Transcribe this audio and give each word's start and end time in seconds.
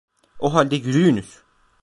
O 0.39 0.53
halde 0.53 0.75
yürüyünüz! 0.75 1.43